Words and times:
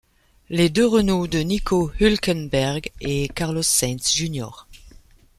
Les 0.49 0.71
deux 0.71 0.87
Renault 0.87 1.27
de 1.27 1.37
Nico 1.37 1.91
Hülkenberg 1.99 2.89
et 3.01 3.27
Carlos 3.29 3.61
Sainz 3.61 4.11
Jr. 4.11 4.49